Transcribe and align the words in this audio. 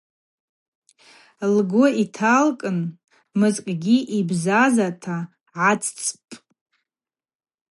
Лгвы 1.55 1.87
йталкӏын 2.03 2.79
мызкӏгьи 3.39 3.97
йбзазата 4.17 5.17
гӏацӏцӏпӏ. 5.53 6.31